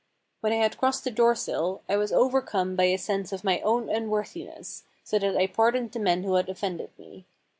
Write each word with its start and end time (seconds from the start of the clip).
When 0.41 0.51
I 0.51 0.55
had 0.55 0.79
crossed 0.79 1.03
the 1.03 1.11
doorsill 1.11 1.81
I 1.87 1.95
was 1.95 2.11
overcome 2.11 2.75
by 2.75 2.85
a 2.85 2.97
sense 2.97 3.31
of 3.31 3.43
my 3.43 3.59
own 3.59 3.87
unworthiness, 3.87 4.81
so 5.03 5.19
that 5.19 5.37
I 5.37 5.45
pardoned 5.45 5.91
the 5.91 5.99
men 5.99 6.23
who 6.23 6.33
had 6.33 6.49
offended 6.49 6.89
me. 6.97 7.27